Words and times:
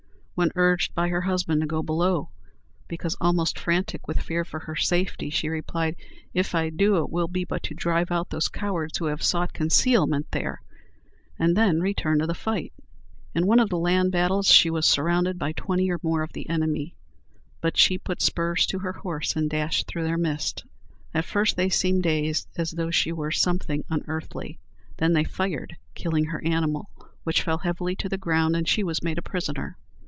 When 0.33 0.49
urged 0.55 0.95
by 0.95 1.09
her 1.09 1.21
husband 1.21 1.61
to 1.61 1.67
go 1.67 1.83
below, 1.83 2.31
because 2.87 3.15
almost 3.21 3.59
frantic 3.59 4.07
with 4.07 4.19
fear 4.23 4.43
for 4.43 4.61
her 4.61 4.75
safety, 4.75 5.29
she 5.29 5.49
replied, 5.49 5.95
"If 6.33 6.55
I 6.55 6.71
do, 6.71 6.97
it 6.97 7.11
will 7.11 7.27
be 7.27 7.43
but 7.45 7.61
to 7.61 7.75
drive 7.75 8.09
out 8.11 8.31
those 8.31 8.47
cowards 8.47 8.97
who 8.97 9.05
have 9.05 9.21
sought 9.21 9.53
concealment 9.53 10.31
there," 10.31 10.63
and 11.37 11.55
then 11.55 11.79
return 11.79 12.17
to 12.17 12.25
the 12.25 12.33
fight. 12.33 12.73
In 13.35 13.45
one 13.45 13.59
of 13.59 13.69
the 13.69 13.77
land 13.77 14.11
battles 14.11 14.47
she 14.47 14.71
was 14.71 14.87
surrounded 14.87 15.37
by 15.37 15.51
twenty 15.51 15.91
or 15.91 15.99
more 16.01 16.23
of 16.23 16.33
the 16.33 16.49
enemy; 16.49 16.95
but 17.61 17.77
she 17.77 17.99
put 17.99 18.19
spurs 18.19 18.65
to 18.65 18.79
her 18.79 18.93
horse, 18.93 19.35
and 19.35 19.47
dashed 19.47 19.85
through 19.85 20.05
their 20.05 20.17
midst. 20.17 20.63
At 21.13 21.23
first 21.25 21.55
they 21.55 21.69
seemed 21.69 22.01
dazed, 22.01 22.47
as 22.57 22.71
though 22.71 22.89
she 22.89 23.11
were 23.11 23.29
something 23.31 23.83
unearthly; 23.91 24.57
then 24.97 25.13
they 25.13 25.23
fired, 25.23 25.77
killing 25.93 26.25
her 26.25 26.43
animal, 26.43 26.89
which 27.25 27.43
fell 27.43 27.59
heavily 27.59 27.95
to 27.97 28.09
the 28.09 28.17
ground; 28.17 28.55
and 28.55 28.67
she 28.67 28.83
was 28.83 29.03
made 29.03 29.19
a 29.19 29.21
prisoner. 29.21 29.77